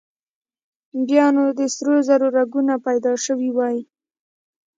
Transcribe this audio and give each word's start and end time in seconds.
بيا 1.07 1.25
نو 1.35 1.43
د 1.59 1.61
سرو 1.75 1.95
زرو 2.07 2.27
رګونه 2.37 2.73
پيدا 2.87 3.13
شوي 3.25 3.49
وای. 3.53 3.77